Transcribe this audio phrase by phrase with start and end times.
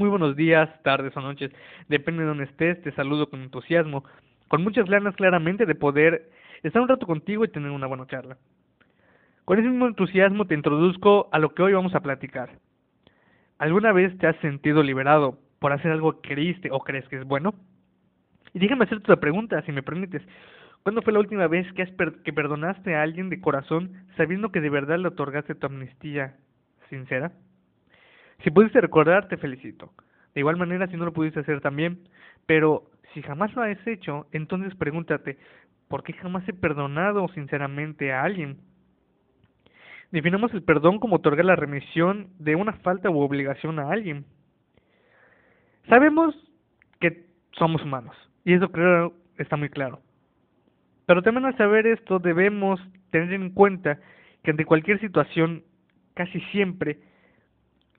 [0.00, 1.52] Muy buenos días, tardes o noches,
[1.88, 4.02] depende de donde estés, te saludo con entusiasmo,
[4.48, 6.30] con muchas ganas claramente de poder
[6.62, 8.38] estar un rato contigo y tener una buena charla.
[9.44, 12.48] Con ese mismo entusiasmo te introduzco a lo que hoy vamos a platicar.
[13.58, 17.24] ¿Alguna vez te has sentido liberado por hacer algo que queriste o crees que es
[17.24, 17.52] bueno?
[18.54, 20.22] Y déjame hacerte otra pregunta, si me permites.
[20.82, 21.90] ¿Cuándo fue la última vez que, has
[22.24, 26.38] que perdonaste a alguien de corazón sabiendo que de verdad le otorgaste tu amnistía
[26.88, 27.32] sincera?
[28.42, 29.92] Si pudiste recordar, te felicito.
[30.34, 32.00] De igual manera, si no lo pudiste hacer también.
[32.46, 35.38] Pero si jamás lo has hecho, entonces pregúntate,
[35.88, 38.58] ¿por qué jamás he perdonado sinceramente a alguien?
[40.10, 44.24] Definamos el perdón como otorgar la remisión de una falta u obligación a alguien.
[45.88, 46.34] Sabemos
[47.00, 50.00] que somos humanos, y eso creo está muy claro.
[51.06, 53.98] Pero también al saber esto debemos tener en cuenta
[54.42, 55.62] que ante cualquier situación,
[56.14, 56.98] casi siempre,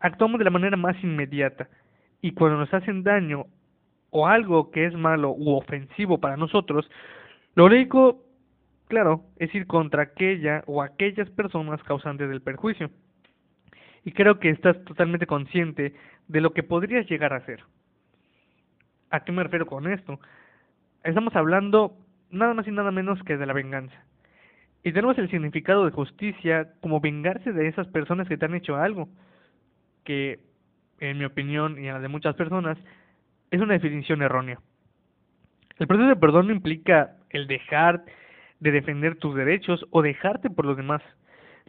[0.00, 1.68] actuamos de la manera más inmediata
[2.20, 3.46] y cuando nos hacen daño
[4.10, 6.88] o algo que es malo u ofensivo para nosotros,
[7.54, 8.22] lo único,
[8.88, 12.90] claro, es ir contra aquella o aquellas personas causantes del perjuicio.
[14.04, 15.94] Y creo que estás totalmente consciente
[16.28, 17.62] de lo que podrías llegar a hacer.
[19.10, 20.20] ¿A qué me refiero con esto?
[21.02, 21.96] Estamos hablando
[22.30, 23.96] nada más y nada menos que de la venganza.
[24.84, 28.76] Y tenemos el significado de justicia como vengarse de esas personas que te han hecho
[28.76, 29.08] algo
[30.06, 30.38] que,
[31.00, 32.78] en mi opinión y en la de muchas personas,
[33.50, 34.58] es una definición errónea.
[35.78, 38.04] El proceso de perdón no implica el dejar
[38.60, 41.02] de defender tus derechos o dejarte por los demás.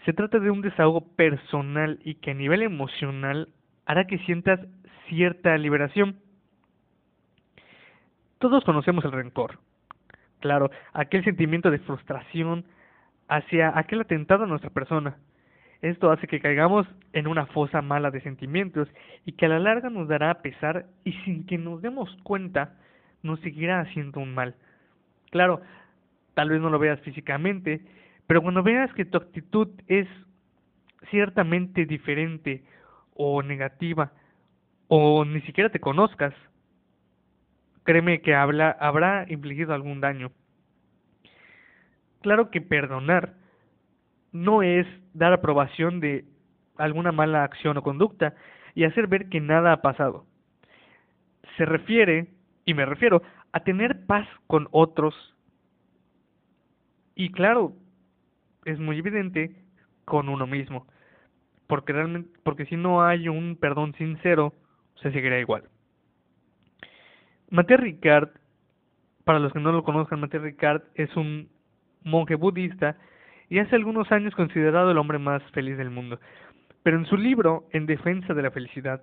[0.05, 3.49] Se trata de un desahogo personal y que a nivel emocional
[3.85, 4.61] hará que sientas
[5.09, 6.19] cierta liberación.
[8.39, 9.59] Todos conocemos el rencor.
[10.39, 12.65] Claro, aquel sentimiento de frustración
[13.27, 15.17] hacia aquel atentado a nuestra persona.
[15.81, 18.89] Esto hace que caigamos en una fosa mala de sentimientos
[19.25, 22.75] y que a la larga nos dará pesar y sin que nos demos cuenta
[23.23, 24.55] nos seguirá haciendo un mal.
[25.29, 25.61] Claro,
[26.33, 27.81] tal vez no lo veas físicamente,
[28.25, 30.07] pero cuando veas que tu actitud es
[31.09, 32.63] ciertamente diferente
[33.13, 34.11] o negativa
[34.87, 36.33] o ni siquiera te conozcas,
[37.83, 40.31] créeme que habla, habrá infligido algún daño.
[42.21, 43.33] Claro que perdonar
[44.31, 46.25] no es dar aprobación de
[46.77, 48.35] alguna mala acción o conducta
[48.75, 50.25] y hacer ver que nada ha pasado.
[51.57, 52.27] Se refiere,
[52.65, 55.15] y me refiero, a tener paz con otros.
[57.15, 57.73] Y claro,
[58.65, 59.55] es muy evidente
[60.05, 60.85] con uno mismo,
[61.65, 64.53] porque realmente, porque si no hay un perdón sincero,
[65.01, 65.63] se seguirá igual.
[67.49, 68.29] Mathieu Ricard,
[69.23, 71.49] para los que no lo conozcan, Mathieu Ricard es un
[72.03, 72.97] monje budista
[73.49, 76.19] y hace algunos años considerado el hombre más feliz del mundo.
[76.83, 79.01] Pero en su libro, En defensa de la felicidad,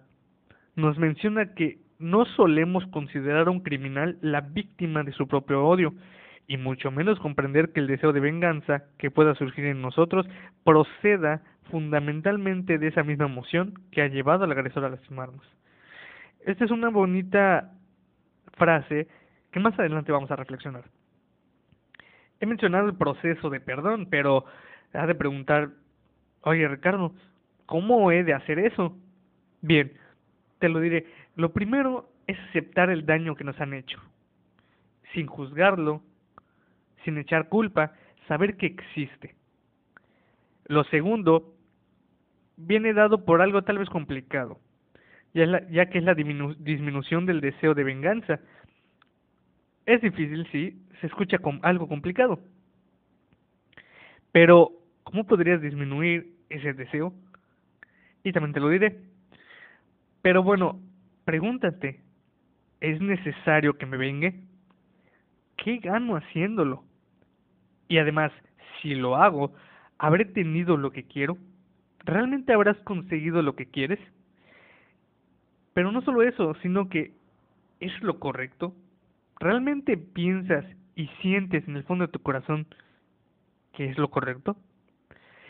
[0.76, 5.94] nos menciona que no solemos considerar a un criminal la víctima de su propio odio,
[6.46, 10.26] y mucho menos comprender que el deseo de venganza que pueda surgir en nosotros
[10.62, 15.44] proceda fundamentalmente de esa misma emoción que ha llevado al agresor a lastimarnos.
[16.44, 17.72] Esta es una bonita
[18.56, 19.08] frase
[19.50, 20.84] que más adelante vamos a reflexionar.
[22.44, 24.44] He mencionado el proceso de perdón, pero
[24.92, 25.70] has de preguntar,
[26.42, 27.14] oye Ricardo,
[27.64, 28.94] ¿cómo he de hacer eso?
[29.62, 29.94] Bien,
[30.58, 31.06] te lo diré.
[31.36, 33.98] Lo primero es aceptar el daño que nos han hecho,
[35.14, 36.02] sin juzgarlo,
[37.02, 37.94] sin echar culpa,
[38.28, 39.34] saber que existe.
[40.66, 41.54] Lo segundo
[42.58, 44.58] viene dado por algo tal vez complicado,
[45.32, 48.38] ya, ya que es la disminución del deseo de venganza,
[49.86, 52.40] es difícil, sí, se escucha como algo complicado.
[54.32, 54.72] Pero,
[55.04, 57.12] ¿cómo podrías disminuir ese deseo?
[58.22, 58.98] Y también te lo diré.
[60.22, 60.80] Pero bueno,
[61.24, 62.00] pregúntate,
[62.80, 64.40] ¿es necesario que me vengue?
[65.56, 66.82] ¿Qué gano haciéndolo?
[67.88, 68.32] Y además,
[68.80, 69.54] si lo hago,
[69.98, 71.36] ¿habré tenido lo que quiero?
[72.00, 73.98] ¿Realmente habrás conseguido lo que quieres?
[75.74, 77.12] Pero no solo eso, sino que
[77.80, 78.74] ¿es lo correcto?
[79.40, 80.64] ¿Realmente piensas
[80.94, 82.66] y sientes en el fondo de tu corazón
[83.72, 84.56] que es lo correcto?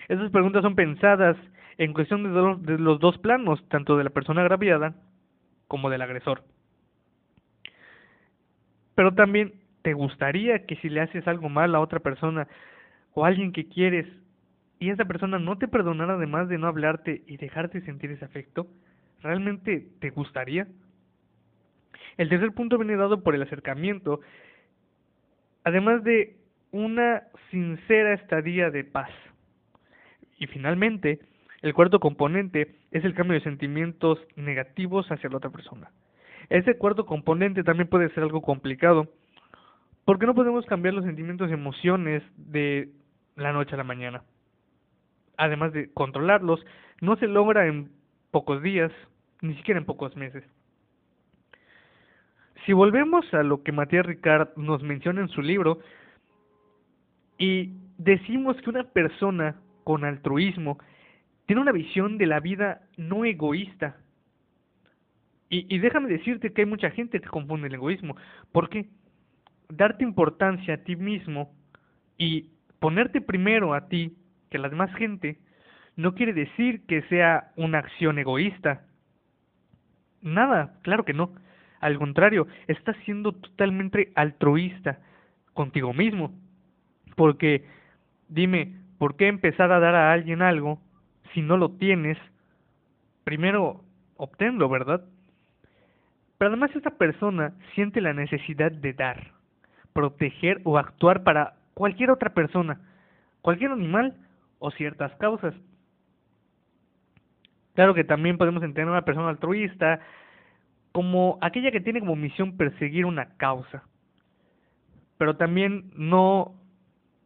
[0.09, 1.37] Esas preguntas son pensadas
[1.79, 4.95] en cuestión de, los dos planos, tanto de la persona agraviada
[5.67, 6.45] como del agresor.
[8.95, 12.47] Pero también te gustaría que si le haces algo mal a otra persona
[13.13, 14.07] o a alguien que quieres
[14.79, 18.67] y esa persona no te perdonara además de no hablarte y dejarte sentir ese afecto,
[19.23, 20.69] ¿realmente te gustaría?
[22.17, 24.21] El tercer punto viene dado por el acercamiento,
[25.65, 26.37] además de
[26.73, 29.11] una sincera estadía de paz.
[30.39, 31.21] Y finalmente,
[31.65, 35.91] El cuarto componente es el cambio de sentimientos negativos hacia la otra persona.
[36.51, 39.09] Ese cuarto componente también puede ser algo complicado,
[40.05, 42.91] porque no podemos cambiar los sentimientos y emociones de
[43.37, 44.25] la noche a la mañana.
[45.39, 46.63] Además de controlarlos,
[47.01, 47.89] no se logra en
[48.31, 48.93] pocos días,
[49.41, 50.45] ni siquiera en pocos meses.
[52.67, 55.81] Si volvemos a lo que Matías Ricard nos menciona en su libro,
[57.39, 60.79] y decimos que una persona con altruismo
[61.47, 63.97] tiene una visión de la vida no egoísta.
[65.51, 68.17] Y, déjame decirte que hay mucha gente que confunde el egoísmo.
[68.51, 68.89] ¿Por qué?
[69.69, 71.55] Darte importancia a ti mismo
[72.19, 72.51] y
[72.81, 74.17] ponerte primero a ti
[74.51, 75.39] que la demás gente
[75.95, 78.87] no quiere decir que sea una acción egoísta.
[80.23, 81.31] Nada, claro que no.
[81.85, 85.01] Al contrario, estás siendo totalmente altruista
[85.53, 86.33] contigo mismo.
[87.15, 87.67] Porque,
[88.27, 90.81] dime, ¿por qué empezar a dar a alguien algo
[91.35, 92.17] si no lo tienes?
[93.25, 93.85] Primero,
[94.17, 95.05] obténlo, ¿verdad?
[96.39, 99.33] Pero además esta persona siente la necesidad de dar,
[99.93, 102.81] proteger o actuar para cualquier otra persona,
[103.43, 104.17] cualquier animal
[104.59, 105.55] o ciertas causas.
[107.75, 110.01] Claro que también podemos entender a una persona altruista
[110.95, 113.83] como aquella que tiene como misión perseguir una causa.
[115.19, 116.55] Pero también no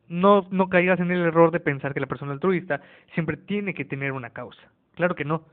[0.08, 2.80] no, no caigas en el error de pensar que la persona altruista
[3.12, 4.62] siempre tiene que tener una causa.
[4.94, 5.44] Claro que no.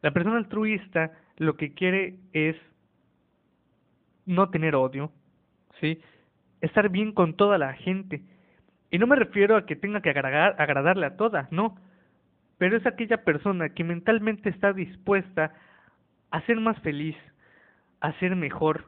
[0.00, 2.56] La persona altruista lo que quiere es
[4.24, 5.12] no tener odio,
[5.78, 6.00] ¿sí?
[6.62, 8.22] Estar bien con toda la gente.
[8.90, 11.76] Y no me refiero a que tenga que agradar, agradarle a todas, no.
[12.56, 15.52] Pero es aquella persona que mentalmente está dispuesta
[16.30, 17.16] a ser más feliz,
[18.02, 18.86] a ser mejor.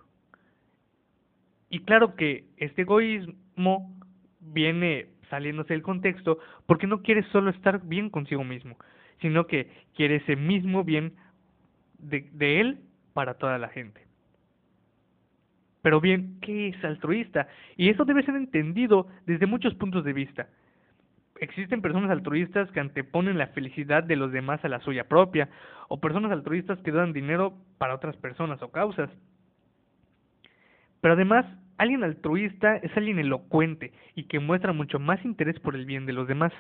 [1.71, 3.97] Y claro que este egoísmo
[4.41, 8.77] viene saliéndose del contexto porque no quiere solo estar bien consigo mismo,
[9.21, 11.15] sino que quiere ese mismo bien
[11.99, 12.81] de, de él
[13.15, 14.03] para toda la gente.
[15.81, 17.47] Pero bien, ¿qué es altruista?
[17.77, 20.49] Y eso debe ser entendido desde muchos puntos de vista.
[21.41, 25.49] Existen personas altruistas que anteponen la felicidad de los demás a la suya propia,
[25.89, 29.11] o personas altruistas que dan dinero para otras personas o causas.
[31.01, 31.45] Pero además,
[31.77, 36.13] Alguien altruista es alguien elocuente y que muestra mucho más interés por el bien de
[36.13, 36.53] los demás.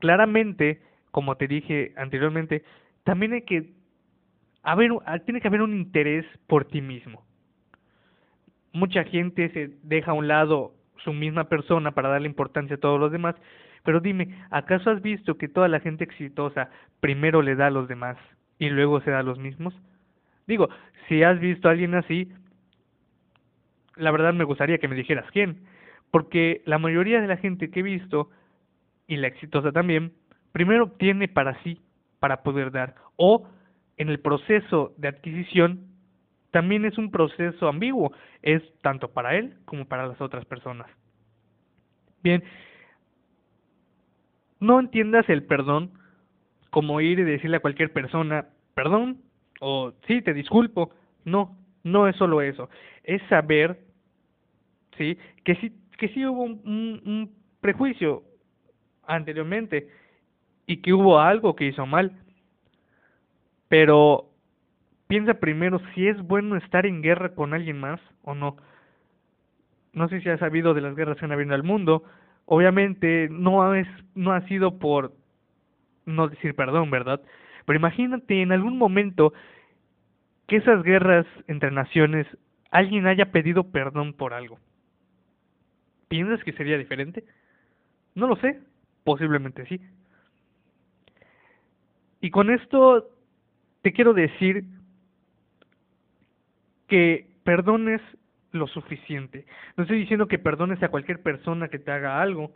[0.00, 2.62] Claramente, como te dije anteriormente,
[3.04, 3.72] también hay que
[4.62, 4.90] haber,
[5.24, 7.24] tiene que haber un interés por ti mismo.
[8.72, 10.74] Mucha gente se deja a un lado
[11.04, 13.36] su misma persona para darle importancia a todos los demás,
[13.84, 16.70] pero dime, ¿acaso has visto que toda la gente exitosa
[17.00, 18.16] primero le da a los demás
[18.58, 19.74] y luego se da a los mismos?
[20.46, 20.68] Digo,
[21.08, 22.32] si has visto a alguien así,
[23.96, 25.64] la verdad me gustaría que me dijeras quién,
[26.10, 28.30] porque la mayoría de la gente que he visto,
[29.06, 30.12] y la exitosa también,
[30.52, 31.80] primero obtiene para sí,
[32.18, 33.48] para poder dar, o
[33.96, 35.95] en el proceso de adquisición
[36.56, 40.86] también es un proceso ambiguo, es tanto para él como para las otras personas.
[42.22, 42.42] Bien,
[44.58, 45.92] no entiendas el perdón
[46.70, 49.20] como ir y decirle a cualquier persona, perdón,
[49.60, 50.94] o sí, te disculpo,
[51.26, 52.70] no, no es solo eso,
[53.04, 53.78] es saber
[54.96, 55.18] ¿sí?
[55.44, 58.22] Que sí, que sí hubo un, un, prejuicio
[59.06, 59.90] anteriormente
[60.66, 62.18] y que hubo algo que hizo mal.
[63.68, 64.30] Pero
[65.06, 68.56] piensa primero si es bueno estar en guerra con alguien más o no.
[69.92, 72.04] No sé si has sabido de las guerras que han habido al mundo.
[72.44, 75.12] Obviamente no es no ha sido por
[76.04, 77.20] no decir perdón, ¿verdad?
[77.64, 79.32] Pero imagínate en algún momento
[80.46, 82.26] que esas guerras entre naciones
[82.70, 84.58] alguien haya pedido perdón por algo.
[86.08, 87.24] ¿Piensas que sería diferente?
[88.14, 88.60] No lo sé,
[89.02, 89.80] posiblemente sí.
[92.20, 93.08] Y con esto
[93.82, 94.64] te quiero decir
[96.88, 98.00] que perdones
[98.52, 99.46] lo suficiente.
[99.76, 102.52] No estoy diciendo que perdones a cualquier persona que te haga algo,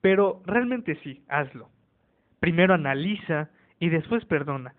[0.00, 1.68] pero realmente sí, hazlo.
[2.40, 4.74] Primero analiza y después perdona.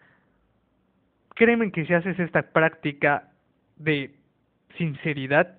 [1.36, 3.32] Créeme que si haces esta práctica
[3.78, 4.16] de
[4.78, 5.58] sinceridad,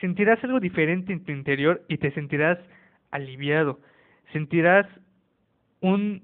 [0.00, 2.58] sentirás algo diferente en tu interior y te sentirás
[3.10, 3.80] aliviado.
[4.32, 4.86] Sentirás
[5.80, 6.22] un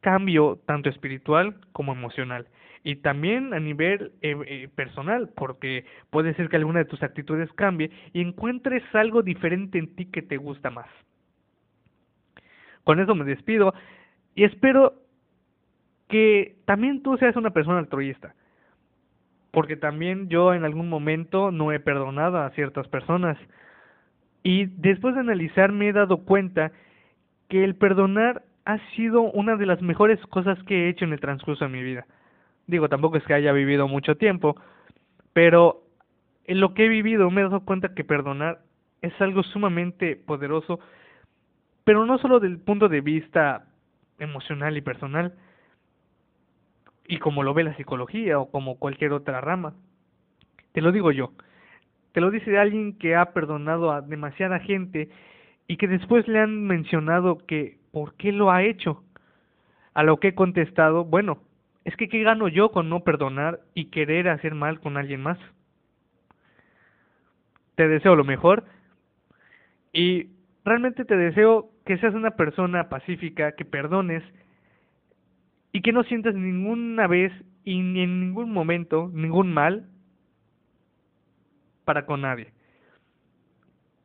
[0.00, 2.46] cambio tanto espiritual como emocional
[2.86, 7.52] y también a nivel eh, eh, personal porque puede ser que alguna de tus actitudes
[7.54, 10.86] cambie y encuentres algo diferente en ti que te gusta más.
[12.84, 13.74] Con eso me despido
[14.36, 14.94] y espero
[16.08, 18.36] que también tú seas una persona altruista
[19.50, 23.36] porque también yo en algún momento no he perdonado a ciertas personas.
[24.44, 26.70] Y después de analizar me he dado cuenta
[27.48, 31.20] que el perdonar ha sido una de las mejores cosas que he hecho en el
[31.20, 32.06] transcurso de mi vida.
[32.66, 34.56] Digo, tampoco es que haya vivido mucho tiempo,
[35.32, 35.82] pero
[36.44, 38.60] en lo que he vivido me he dado cuenta que perdonar
[39.02, 40.80] es algo sumamente poderoso,
[41.84, 43.66] pero no solo del punto de vista
[44.18, 45.34] emocional y personal,
[47.08, 49.74] y como lo ve la psicología o como cualquier otra rama.
[50.72, 51.32] Te lo digo yo,
[52.12, 55.10] te lo dice alguien que ha perdonado a demasiada gente
[55.68, 59.02] y que después le han mencionado que por qué lo ha hecho.
[59.94, 61.38] A lo que he contestado, bueno,
[61.86, 65.38] es que ¿qué gano yo con no perdonar y querer hacer mal con alguien más?
[67.76, 68.64] Te deseo lo mejor
[69.92, 70.30] y
[70.64, 74.24] realmente te deseo que seas una persona pacífica, que perdones
[75.70, 79.88] y que no sientas ninguna vez y ni en ningún momento ningún mal
[81.84, 82.52] para con nadie.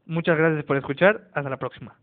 [0.05, 1.29] Muchas gracias por escuchar.
[1.33, 1.95] Hasta la próxima.